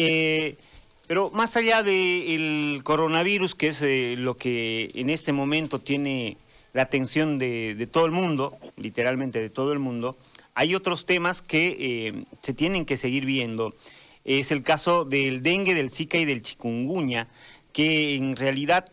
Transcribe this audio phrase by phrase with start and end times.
[0.00, 0.56] Eh,
[1.08, 6.36] pero más allá del coronavirus, que es eh, lo que en este momento tiene
[6.72, 10.16] la atención de, todo el mundo, literalmente de todo el mundo,
[10.54, 13.74] hay otros temas que eh, se tienen que seguir viendo.
[14.24, 17.26] Es el caso del dengue, del zika y del chikungunya,
[17.72, 18.92] que en realidad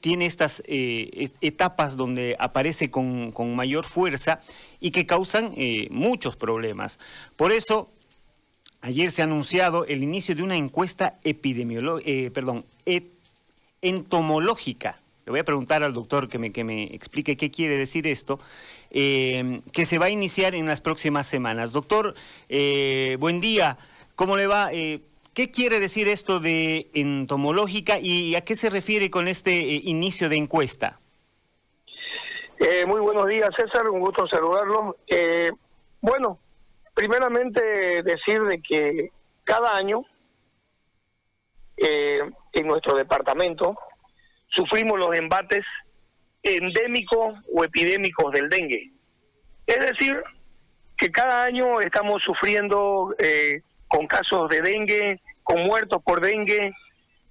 [0.00, 4.40] tiene estas etapas donde aparece con, mayor fuerza
[4.80, 5.52] y que causan
[5.90, 6.98] muchos problemas.
[7.36, 7.90] Por eso
[8.80, 12.64] Ayer se ha anunciado el inicio de una encuesta epidemiológica, eh, perdón,
[13.82, 14.96] entomológica.
[15.24, 18.38] Le voy a preguntar al doctor que me, que me explique qué quiere decir esto,
[18.90, 21.72] eh, que se va a iniciar en las próximas semanas.
[21.72, 22.14] Doctor,
[22.48, 23.76] eh, buen día.
[24.14, 24.70] ¿Cómo le va?
[24.70, 30.36] ¿Qué quiere decir esto de entomológica y a qué se refiere con este inicio de
[30.36, 31.00] encuesta?
[32.86, 33.88] muy buenos días, César.
[33.90, 34.96] Un gusto saludarlo.
[36.00, 36.38] bueno,
[36.96, 39.10] primeramente decir de que
[39.44, 40.02] cada año
[41.76, 42.20] eh,
[42.54, 43.76] en nuestro departamento
[44.48, 45.62] sufrimos los embates
[46.42, 48.92] endémicos o epidémicos del dengue.
[49.66, 50.22] Es decir,
[50.96, 56.72] que cada año estamos sufriendo eh, con casos de dengue, con muertos por dengue,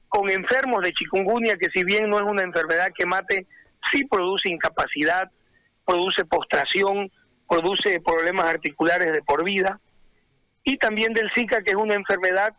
[0.09, 3.47] con enfermos de chikungunya, que si bien no es una enfermedad que mate,
[3.91, 5.31] sí produce incapacidad,
[5.85, 7.11] produce postración,
[7.47, 9.79] produce problemas articulares de por vida,
[10.63, 12.53] y también del Zika, que es una enfermedad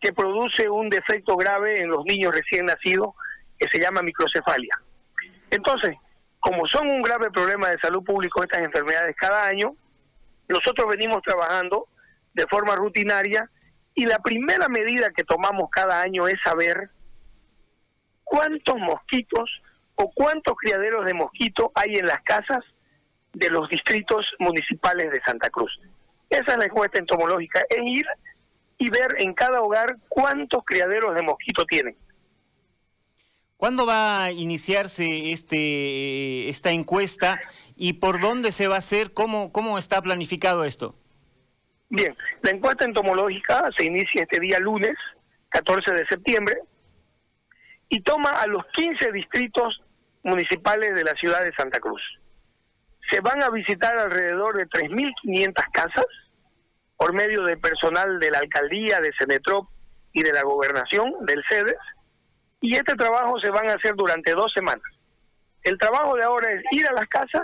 [0.00, 3.14] que produce un defecto grave en los niños recién nacidos,
[3.58, 4.76] que se llama microcefalia.
[5.50, 5.96] Entonces,
[6.40, 9.76] como son un grave problema de salud pública estas enfermedades cada año,
[10.48, 11.86] nosotros venimos trabajando
[12.34, 13.48] de forma rutinaria
[13.94, 16.90] y la primera medida que tomamos cada año es saber
[18.24, 19.62] cuántos mosquitos
[19.94, 22.64] o cuántos criaderos de mosquitos hay en las casas
[23.32, 25.72] de los distritos municipales de Santa Cruz.
[26.28, 28.06] Esa es la encuesta entomológica, es ir
[28.78, 31.96] y ver en cada hogar cuántos criaderos de mosquito tienen.
[33.56, 37.40] ¿Cuándo va a iniciarse este esta encuesta
[37.76, 39.12] y por dónde se va a hacer?
[39.12, 40.96] ¿Cómo, cómo está planificado esto?
[41.88, 44.96] Bien, la encuesta entomológica se inicia este día lunes,
[45.50, 46.56] 14 de septiembre,
[47.88, 49.80] y toma a los 15 distritos
[50.24, 52.02] municipales de la ciudad de Santa Cruz
[53.12, 56.06] se van a visitar alrededor de 3.500 casas
[56.96, 59.68] por medio del personal de la alcaldía, de Cenetrop
[60.14, 61.76] y de la gobernación, del CEDES,
[62.62, 64.84] y este trabajo se van a hacer durante dos semanas.
[65.62, 67.42] El trabajo de ahora es ir a las casas,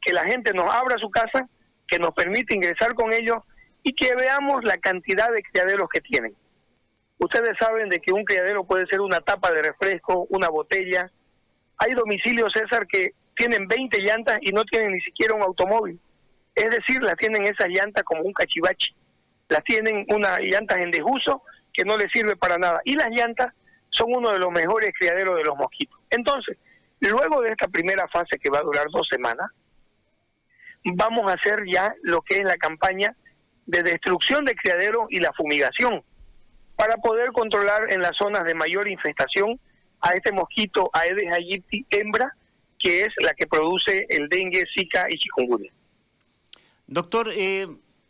[0.00, 1.48] que la gente nos abra su casa,
[1.86, 3.38] que nos permite ingresar con ellos
[3.82, 6.34] y que veamos la cantidad de criaderos que tienen.
[7.18, 11.10] Ustedes saben de que un criadero puede ser una tapa de refresco, una botella.
[11.78, 15.98] Hay domicilios, César, que tienen 20 llantas y no tienen ni siquiera un automóvil.
[16.54, 18.94] Es decir, las tienen esas llantas como un cachivache.
[19.48, 21.42] Las tienen unas llantas en desuso
[21.72, 22.80] que no les sirve para nada.
[22.84, 23.52] Y las llantas
[23.90, 25.98] son uno de los mejores criaderos de los mosquitos.
[26.10, 26.56] Entonces,
[27.00, 29.50] luego de esta primera fase que va a durar dos semanas,
[30.84, 33.16] vamos a hacer ya lo que es la campaña
[33.66, 36.02] de destrucción de criadero y la fumigación
[36.76, 39.58] para poder controlar en las zonas de mayor infestación
[40.00, 42.36] a este mosquito Aedes aegypti hembra
[42.84, 45.70] que es la que produce el dengue, zika y chikungunya.
[46.86, 47.66] Doctor, eh,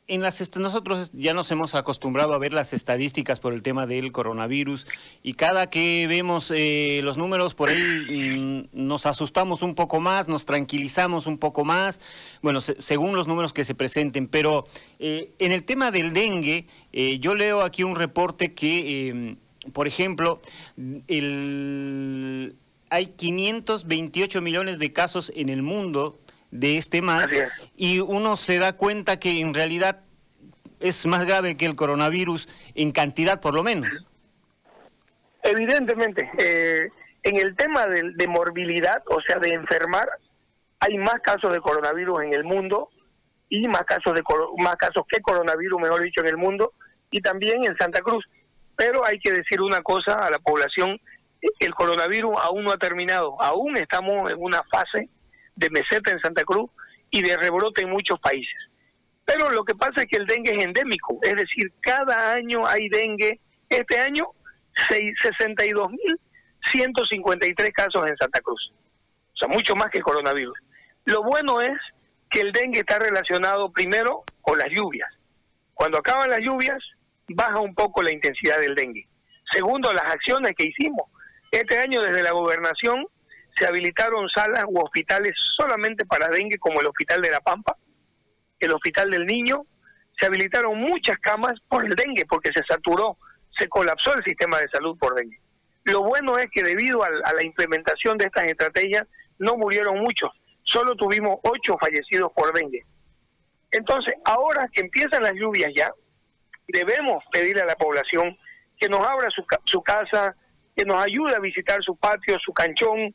[0.09, 4.11] en las nosotros ya nos hemos acostumbrado a ver las estadísticas por el tema del
[4.11, 4.87] coronavirus
[5.23, 10.27] y cada que vemos eh, los números por ahí mm, nos asustamos un poco más,
[10.27, 12.01] nos tranquilizamos un poco más,
[12.43, 14.67] bueno, según los números que se presenten, pero
[14.99, 16.67] eh, en el tema del dengue,
[17.21, 19.37] yo leo aquí un reporte que,
[19.73, 20.41] por ejemplo,
[21.07, 22.57] el
[22.95, 26.21] hay 528 millones de casos en el mundo
[26.53, 27.29] de este mal
[27.77, 30.03] y uno se da cuenta que en realidad
[30.79, 34.07] es más grave que el coronavirus en cantidad por lo menos.
[35.43, 36.89] Evidentemente, eh,
[37.25, 40.09] en el tema de, de, morbilidad, o sea, de enfermar,
[40.79, 42.91] hay más casos de coronavirus en el mundo
[43.49, 44.23] y más casos de
[44.59, 46.73] más casos que coronavirus, mejor dicho, en el mundo
[47.11, 48.25] y también en Santa Cruz.
[48.77, 51.01] Pero hay que decir una cosa a la población
[51.59, 55.09] el coronavirus aún no ha terminado, aún estamos en una fase
[55.57, 56.71] de meseta en Santa Cruz
[57.11, 58.55] y de rebrote en muchos países.
[59.25, 62.89] Pero lo que pasa es que el dengue es endémico, es decir, cada año hay
[62.89, 63.41] dengue.
[63.69, 64.29] Este año,
[64.91, 68.73] 62.153 casos en Santa Cruz,
[69.33, 70.57] o sea, mucho más que coronavirus.
[71.07, 71.79] Lo bueno es
[72.31, 75.09] que el dengue está relacionado primero con las lluvias.
[75.73, 76.83] Cuando acaban las lluvias,
[77.29, 79.09] baja un poco la intensidad del dengue.
[79.51, 81.09] Segundo, las acciones que hicimos
[81.57, 83.07] este año desde la gobernación
[83.57, 87.77] se habilitaron salas u hospitales solamente para dengue como el Hospital de la Pampa,
[88.59, 89.67] el Hospital del Niño,
[90.19, 93.17] se habilitaron muchas camas por el dengue porque se saturó
[93.59, 95.39] se colapsó el sistema de salud por dengue.
[95.85, 99.05] Lo bueno es que debido a, la implementación de estas estrategias
[99.39, 100.31] no murieron muchos,
[100.63, 102.85] solo tuvimos ocho fallecidos por dengue.
[103.71, 105.93] Entonces, ahora que empiezan las lluvias ya,
[106.69, 108.37] debemos pedirle a la población
[108.79, 110.35] que nos abra su, su casa,
[110.77, 113.15] que nos ayude a visitar su patio, su canchón,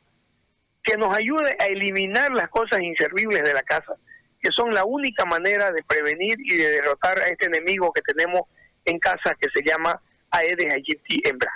[0.82, 3.94] que nos ayude a eliminar las cosas inservibles de la casa,
[4.40, 8.42] que son la única manera de prevenir y de derrotar a este enemigo que tenemos
[8.84, 11.52] en casa que se llama Aedes aegypti hembra.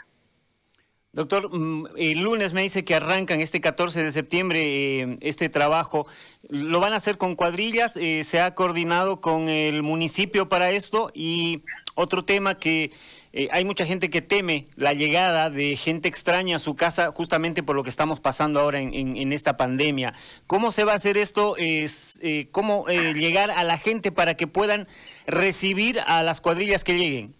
[1.15, 6.09] Doctor, mm, el lunes me dice que arrancan este 14 de septiembre eh, este trabajo.
[6.49, 7.97] ¿Lo van a hacer con cuadrillas?
[7.97, 11.13] Eh, ¿Se ha coordinado con el municipio para esto?
[11.15, 11.63] Y
[11.95, 12.91] otro tema que
[13.37, 17.63] eh, hay mucha gente que teme la llegada de gente extraña a su casa justamente
[17.63, 20.15] por lo que estamos pasando ahora en, esta pandemia.
[20.47, 21.57] ¿Cómo se va a hacer esto?
[21.59, 22.21] Es,
[22.53, 24.87] ¿Cómo llegar a la gente para que puedan
[25.27, 27.35] recibir a las cuadrillas que lleguen?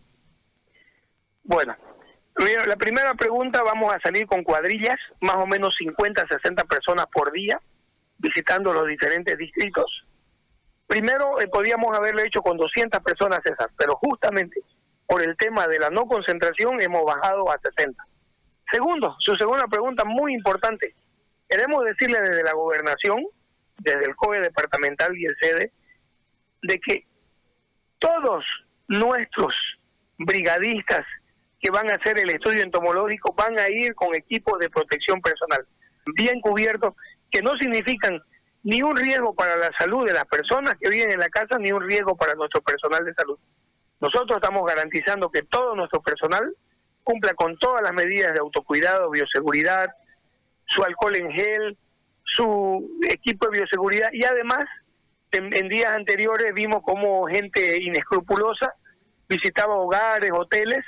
[1.45, 1.77] Bueno,
[2.67, 7.31] la primera pregunta, vamos a salir con cuadrillas, más o menos 50, 60 personas por
[7.31, 7.61] día,
[8.19, 10.05] visitando los diferentes distritos.
[10.87, 14.61] Primero, eh, podíamos haberlo hecho con 200 personas, César, pero justamente
[15.07, 18.03] por el tema de la no concentración hemos bajado a 60.
[18.71, 20.95] Segundo, su segunda pregunta muy importante.
[21.49, 23.25] Queremos decirle desde la gobernación,
[23.79, 25.73] desde el COE departamental y el sede,
[26.63, 27.07] de que
[27.99, 28.45] todos
[28.89, 29.55] nuestros
[30.19, 31.05] brigadistas
[31.61, 35.67] que van a hacer el estudio entomológico van a ir con equipos de protección personal,
[36.15, 36.95] bien cubiertos,
[37.31, 38.23] que no significan
[38.63, 41.73] ni un riesgo para la salud de las personas que viven en la casa, ni
[41.73, 43.39] un riesgo para nuestro personal de salud.
[44.05, 46.55] Nosotros estamos garantizando que todo nuestro personal
[47.03, 49.87] cumpla con todas las medidas de autocuidado, bioseguridad,
[50.67, 51.79] su alcohol en gel,
[52.23, 54.67] su equipo de bioseguridad y además
[55.33, 58.75] en, días anteriores vimos como gente inescrupulosa
[59.27, 60.85] visitaba hogares, hoteles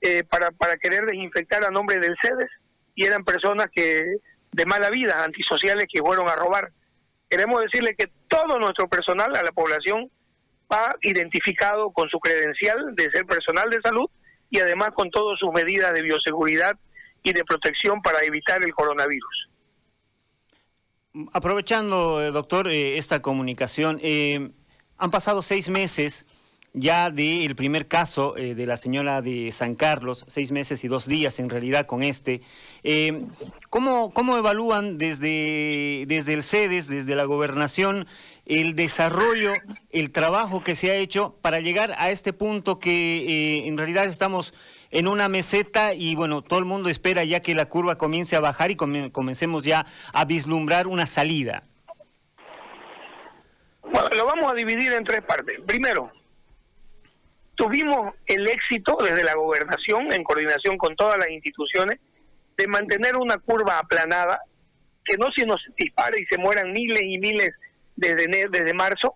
[0.00, 2.50] eh, para, para querer desinfectar a nombre del CEDES
[2.94, 4.06] y eran personas que
[4.52, 6.72] de mala vida, antisociales que fueron a robar.
[7.28, 10.10] Queremos decirle que todo nuestro personal a la población
[11.02, 14.08] identificado con su credencial de ser personal de salud
[14.50, 16.76] y además con todas sus medidas de bioseguridad
[17.22, 19.48] y de protección para evitar el coronavirus.
[21.32, 24.00] Aprovechando, eh, doctor, eh, esta comunicación,
[24.98, 26.26] han pasado seis meses
[26.74, 31.06] ya del primer caso eh, de la señora de San Carlos, seis meses y dos
[31.06, 32.42] días en realidad con este.
[32.82, 33.26] Eh,
[33.70, 38.08] ¿cómo, ¿Cómo evalúan desde, desde el CEDES, desde la gobernación,
[38.46, 39.54] el desarrollo,
[39.90, 44.04] el trabajo que se ha hecho para llegar a este punto que eh, en realidad
[44.04, 44.52] estamos
[44.90, 48.40] en una meseta y bueno, todo el mundo espera ya que la curva comience a
[48.40, 51.64] bajar y comencemos ya a vislumbrar una salida?
[53.82, 55.60] Bueno, lo vamos a dividir en tres partes.
[55.66, 56.12] Primero,
[57.54, 61.98] tuvimos el éxito desde la gobernación, en coordinación con todas las instituciones,
[62.56, 64.40] de mantener una curva aplanada,
[65.04, 67.50] que no se nos dispare y se mueran miles y miles
[67.96, 69.14] desde, desde marzo,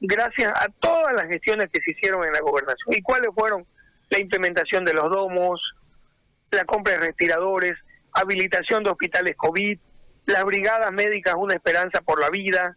[0.00, 2.94] gracias a todas las gestiones que se hicieron en la gobernación.
[2.94, 3.66] ¿Y cuáles fueron?
[4.08, 5.60] La implementación de los domos,
[6.50, 7.74] la compra de respiradores,
[8.12, 9.78] habilitación de hospitales COVID,
[10.26, 12.76] las brigadas médicas Una Esperanza por la Vida,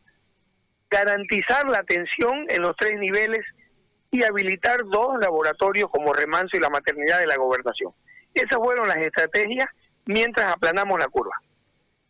[0.89, 3.41] garantizar la atención en los tres niveles
[4.11, 7.93] y habilitar dos laboratorios como Remanso y la Maternidad de la Gobernación.
[8.33, 9.67] Esas fueron las estrategias
[10.05, 11.35] mientras aplanamos la curva.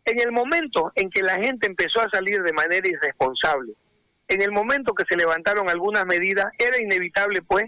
[0.05, 3.73] En el momento en que la gente empezó a salir de manera irresponsable,
[4.27, 7.65] en el momento que se levantaron algunas medidas, era inevitable pues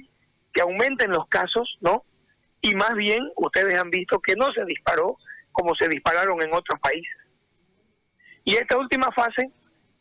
[0.53, 2.03] que aumenten los casos, ¿no?
[2.61, 5.17] Y más bien ustedes han visto que no se disparó
[5.51, 7.15] como se dispararon en otros países.
[8.43, 9.49] Y esta última fase,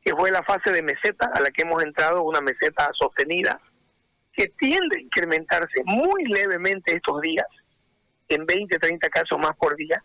[0.04, 3.60] que fue la fase de meseta, a la que hemos entrado, una meseta sostenida,
[4.32, 7.46] que tiende a incrementarse muy levemente estos días,
[8.28, 10.02] en 20, 30 casos más por día,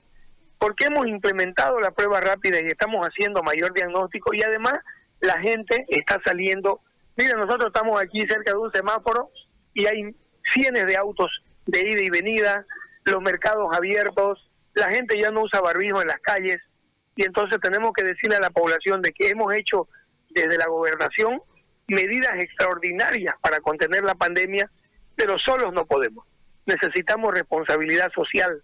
[0.60, 4.74] porque hemos implementado la prueba rápida y estamos haciendo mayor diagnóstico y además
[5.22, 6.82] la gente está saliendo.
[7.16, 9.32] Mira, nosotros estamos aquí cerca de un semáforo
[9.74, 10.16] y hay
[10.54, 11.32] cientos de autos
[11.66, 12.66] de ida y venida,
[13.06, 16.58] los mercados abiertos, la gente ya no usa barbijo en las calles
[17.16, 19.88] y entonces tenemos que decirle a la población de que hemos hecho
[20.30, 21.42] desde la gobernación
[21.88, 24.70] medidas extraordinarias para contener la pandemia,
[25.16, 26.25] pero solos no podemos.
[26.66, 28.62] Necesitamos responsabilidad social,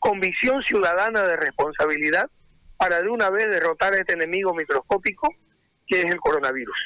[0.00, 2.28] convicción ciudadana de responsabilidad
[2.76, 5.32] para de una vez derrotar a este enemigo microscópico
[5.86, 6.76] que es el coronavirus.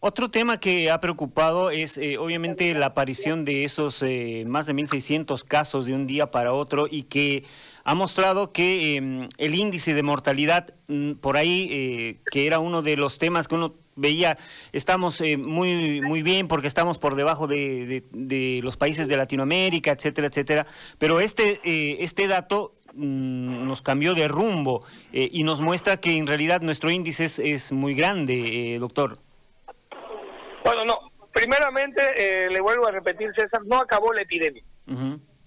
[0.00, 4.74] Otro tema que ha preocupado es eh, obviamente la aparición de esos eh, más de
[4.74, 7.44] 1.600 casos de un día para otro y que
[7.82, 12.82] ha mostrado que em, el índice de mortalidad mm, por ahí, eh, que era uno
[12.82, 14.36] de los temas que uno veía,
[14.72, 18.02] estamos eh, muy, muy bien porque estamos por debajo de,
[18.62, 20.66] los países de Latinoamérica, etcétera, etcétera.
[20.98, 26.16] Pero este, eh, este dato mm, nos cambió de rumbo eh, y nos muestra que
[26.16, 29.18] en realidad nuestro índice es, muy grande, doctor.
[30.64, 30.98] Bueno, no.
[31.32, 34.64] Primeramente, le vuelvo a repetir, César, no acabó la epidemia.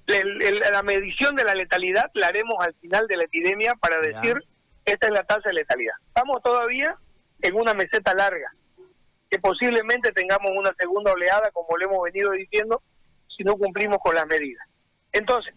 [0.08, 4.38] la medición de la letalidad la haremos al final de la epidemia para decir
[4.86, 5.96] esta es la tasa de letalidad.
[6.08, 6.98] Estamos todavía
[7.42, 8.54] en una meseta larga,
[9.30, 12.82] que posiblemente tengamos una segunda oleada, como le hemos venido diciendo,
[13.28, 14.66] si no cumplimos con las medidas.
[15.12, 15.54] Entonces,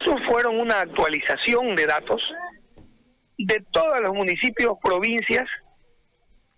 [0.00, 2.22] eso fueron una actualización de datos
[3.38, 5.48] de todos los municipios, provincias,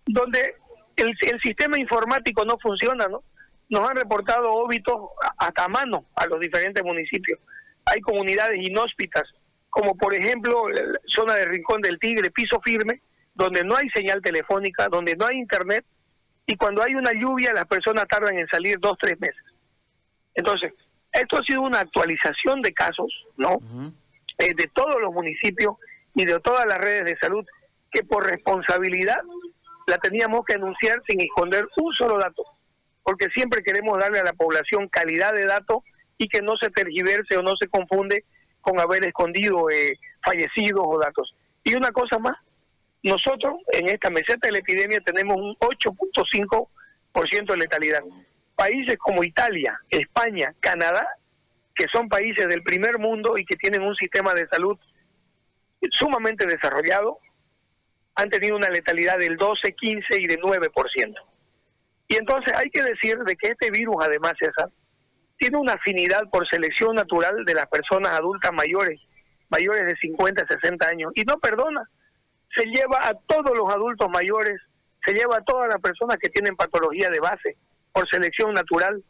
[0.05, 0.55] donde
[0.95, 3.23] el, sistema informático no funciona, ¿no?
[3.69, 4.95] Nos han reportado óbitos
[5.37, 7.39] hasta a mano a los diferentes municipios.
[7.85, 9.23] Hay comunidades inhóspitas
[9.69, 10.65] como por ejemplo
[11.05, 13.01] zona de Rincón del Tigre, piso firme,
[13.37, 15.85] donde no hay señal telefónica, donde no hay internet,
[16.45, 19.43] y cuando hay una lluvia las personas tardan en salir dos, tres meses.
[20.33, 20.73] Entonces,
[21.11, 23.59] esto ha sido una actualización de casos, ¿no?
[24.39, 25.75] Eh, de todos los municipios
[26.15, 27.45] y de todas las redes de salud,
[27.91, 29.21] que por responsabilidad
[29.87, 32.43] la teníamos que anunciar sin esconder un solo dato,
[33.03, 35.83] porque siempre queremos darle a la población calidad de datos
[36.17, 38.25] y que no se tergiverse o no se confunde
[38.61, 41.33] con haber escondido eh, fallecidos o datos.
[41.63, 42.37] Y una cosa más,
[43.03, 48.01] nosotros en esta meseta de la epidemia tenemos un 8.5% de letalidad.
[48.55, 51.07] Países como Italia, España, Canadá,
[51.75, 54.77] que son países del primer mundo y que tienen un sistema de salud
[55.91, 57.19] sumamente desarrollado,
[58.15, 61.13] han tenido una letalidad del 12, 15 y de 9%.
[62.07, 64.69] Y entonces hay que decir de que este virus, además, César,
[65.37, 68.99] tiene una afinidad por selección natural de las personas adultas mayores,
[69.49, 71.87] mayores de 50, 60 años, y no perdona.
[72.55, 74.59] Se lleva a todos los adultos mayores,
[75.03, 77.57] se lleva a todas las personas que tienen patología de base
[77.91, 79.03] por selección natural.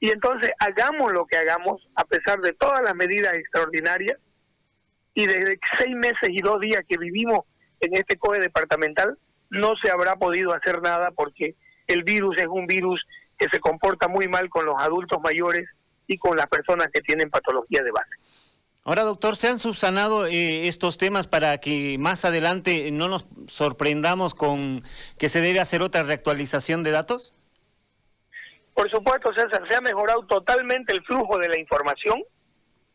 [0.00, 4.18] Y entonces hagamos lo que hagamos, a pesar de todas las medidas extraordinarias,
[5.14, 7.40] y desde seis meses y dos días que vivimos
[7.80, 9.16] en este COE departamental,
[9.50, 11.54] no se habrá podido hacer nada porque
[11.86, 13.02] el virus es un virus
[13.38, 15.66] que se comporta muy mal con los adultos mayores
[16.06, 18.10] y con las personas que tienen patología de base.
[18.86, 24.32] Ahora, doctor, ¿se han subsanado eh, estos temas para que más adelante no nos sorprendamos
[24.32, 24.84] con
[25.18, 27.34] que se debe hacer otra reactualización de datos?
[28.74, 32.22] Por supuesto, César, se ha mejorado totalmente el flujo de la información.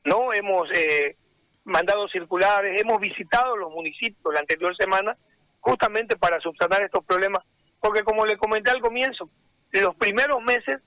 [0.06, 1.18] No hemos eh,
[1.66, 5.18] mandado circulares, hemos visitado los municipios la anterior semana
[5.60, 7.44] justamente para subsanar estos problemas,
[7.82, 9.30] porque como le comenté al comienzo,
[9.74, 10.80] los primeros meses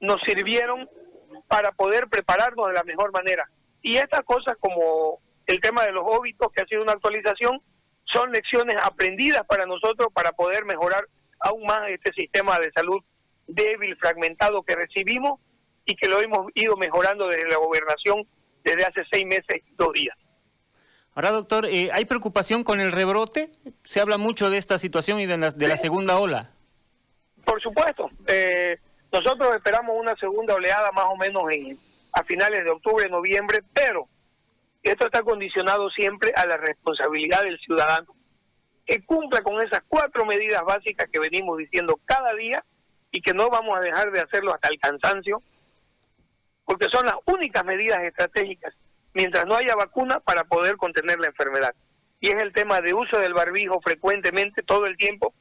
[0.00, 0.86] nos sirvieron
[1.48, 3.48] para poder prepararnos de la mejor manera.
[3.84, 7.60] Y estas cosas como el tema de los óbitos, que ha sido una actualización,
[8.04, 11.06] son lecciones aprendidas para nosotros para poder mejorar
[11.38, 13.02] aún más este sistema de salud
[13.46, 15.38] débil, fragmentado que recibimos
[15.84, 18.26] y que lo hemos ido mejorando desde la gobernación
[18.64, 20.16] desde hace seis meses y dos días.
[21.14, 23.52] Ahora, doctor, eh, ¿hay preocupación con el rebrote?
[23.82, 26.52] Se habla mucho de esta situación y de de la segunda ola.
[27.44, 28.10] Por supuesto.
[28.28, 28.78] Eh,
[29.12, 31.78] nosotros esperamos una segunda oleada más o menos en,
[32.14, 34.08] a finales de octubre, noviembre, pero
[34.82, 38.14] esto está condicionado siempre a la responsabilidad del ciudadano,
[38.86, 42.64] que cumpla con esas cuatro medidas básicas que venimos diciendo cada día
[43.10, 45.42] y que no vamos a dejar de hacerlo hasta el cansancio,
[46.64, 48.74] porque son las únicas medidas estratégicas
[49.12, 51.74] mientras no haya vacuna para poder contener la enfermedad.
[52.20, 55.34] Y es el tema de uso del barbijo frecuentemente, todo el tiempo,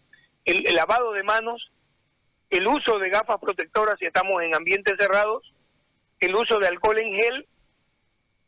[0.46, 1.72] el lavado de manos
[2.54, 5.52] el uso de gafas protectoras si estamos en ambientes cerrados,
[6.26, 7.48] el uso de alcohol en gel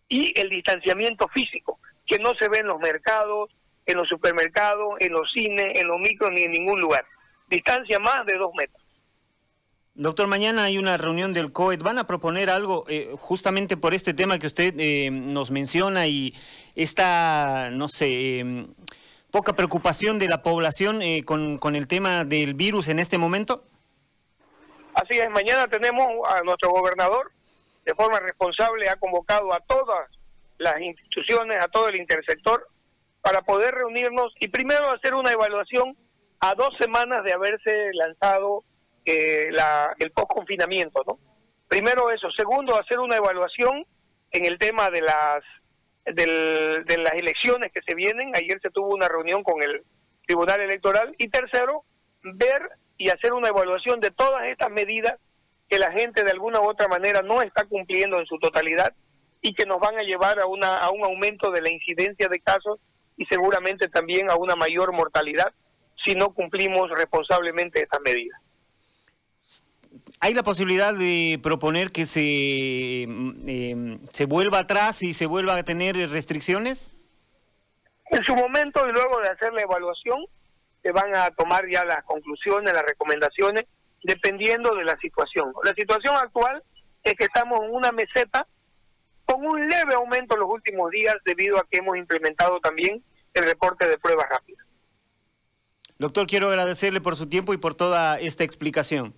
[0.08, 3.50] y el distanciamiento físico, que no se ve en los mercados,
[3.86, 7.05] en los supermercados, en los cines, en los micros ni en ningún lugar.
[7.48, 8.82] Distancia más de dos metros.
[9.98, 11.82] Doctor, mañana hay una reunión del COET.
[11.82, 16.34] ¿Van a proponer algo eh, justamente por este tema que usted eh, nos menciona y
[16.75, 18.67] esta, no sé, em,
[19.32, 23.63] poca preocupación de la población eh, con, con el tema del virus en este momento?
[24.96, 27.32] Así es, mañana tenemos a nuestro gobernador,
[27.86, 30.10] de forma responsable, ha convocado a todas
[30.58, 32.68] las instituciones, a todo el intersector,
[33.22, 35.98] para poder reunirnos y primero hacer una evaluación
[36.39, 38.63] a dos semanas de haberse lanzado
[39.06, 39.50] eh,
[40.00, 41.20] el post-confinamiento, ¿no?
[41.68, 42.30] Primero eso.
[42.32, 43.86] Segundo, hacer una evaluación
[44.32, 45.44] en el tema de las
[46.06, 48.32] de las elecciones que se vienen.
[48.36, 49.84] Ayer se tuvo una reunión con el
[50.27, 51.15] Tribunal Electoral.
[51.18, 51.84] Y tercero,
[52.22, 55.20] ver y hacer una evaluación de todas estas medidas
[55.70, 58.94] que la gente de alguna u otra manera no está cumpliendo en su totalidad
[59.42, 62.40] y que nos van a llevar a, una, a un aumento de la incidencia de
[62.40, 62.80] casos
[63.18, 65.54] y seguramente también a una mayor mortalidad
[66.04, 68.40] si no cumplimos responsablemente estas medidas.
[70.20, 75.56] ¿Hay la posibilidad de proponer que se, mm, em, se vuelva atrás y se vuelva
[75.56, 76.92] a tener restricciones?
[78.12, 80.26] En su momento y luego de hacer la evaluación,
[80.84, 83.66] se van a tomar ya las conclusiones, las recomendaciones,
[84.06, 85.52] dependiendo de la situación.
[85.64, 86.64] La situación actual
[87.04, 88.48] es que estamos en una meseta
[89.26, 93.44] con un leve aumento en los últimos días debido a que hemos implementado también el
[93.44, 94.66] reporte de pruebas rápidas.
[95.98, 99.16] Doctor, quiero agradecerle por su tiempo y por toda esta explicación.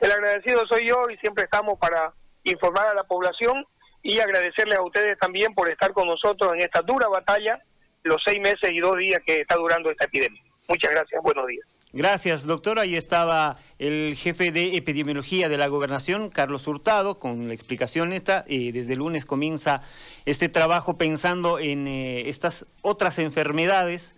[0.00, 2.12] El agradecido soy yo y siempre estamos para
[2.44, 3.64] informar a la población
[4.02, 7.60] y agradecerles a ustedes también por estar con nosotros en esta dura batalla,
[8.04, 10.42] los seis meses y dos días que está durando esta epidemia.
[10.68, 11.66] Muchas gracias, buenos días.
[11.96, 12.80] Gracias, doctor.
[12.80, 18.44] Ahí estaba el jefe de epidemiología de la gobernación, Carlos Hurtado, con la explicación esta.
[18.48, 19.80] Eh, desde lunes comienza
[20.26, 24.12] este trabajo pensando en eh, estas otras enfermedades